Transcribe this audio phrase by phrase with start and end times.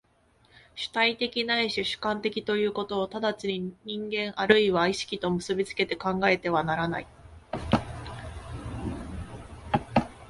[0.73, 7.07] 主体的ないし主観的ということを直ちに人間或いは意識と結び付けて考えてはならない。